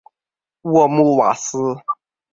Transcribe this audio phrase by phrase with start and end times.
[0.61, 1.59] 沃穆瓦斯。